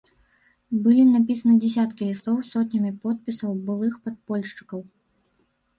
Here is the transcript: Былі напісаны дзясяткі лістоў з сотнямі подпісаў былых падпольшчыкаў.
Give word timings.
Былі 0.85 1.03
напісаны 1.15 1.53
дзясяткі 1.65 2.07
лістоў 2.09 2.35
з 2.41 2.49
сотнямі 2.57 2.91
подпісаў 3.05 3.51
былых 3.69 3.93
падпольшчыкаў. 4.09 4.81